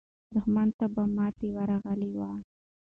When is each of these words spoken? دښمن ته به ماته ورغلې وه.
دښمن 0.33 0.67
ته 0.77 0.85
به 0.93 1.03
ماته 1.15 1.47
ورغلې 1.55 2.09
وه. 2.19 2.31